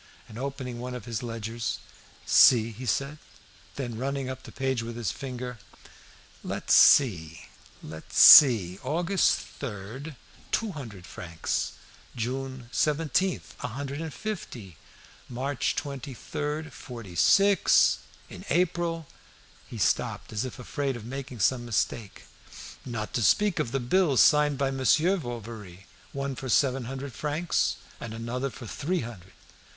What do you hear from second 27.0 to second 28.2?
francs, and